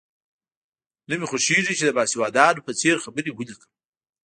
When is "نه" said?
1.09-1.15